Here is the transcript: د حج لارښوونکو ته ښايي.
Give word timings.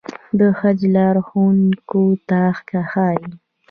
د 0.39 0.41
حج 0.59 0.79
لارښوونکو 0.95 2.03
ته 2.29 2.41
ښايي. 2.89 3.27